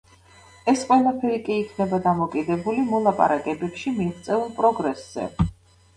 [0.71, 5.33] ეს ყველაფერი კი იქნება დამოკიდებული მოლაპარაკებებში მიღწეულ პროგრესზე.